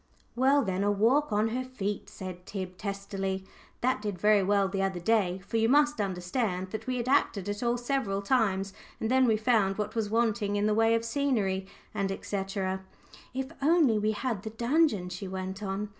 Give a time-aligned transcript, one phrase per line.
[0.35, 3.45] "Well, then, a walk on her feet," said Tib, testily;
[3.81, 7.47] "that did very well the other day," for you must understand that we had acted
[7.47, 11.05] it all several times, and then we found what was wanting in the way of
[11.05, 12.35] scenery, &c.
[13.35, 15.89] "If only we had the dungeon," she went on.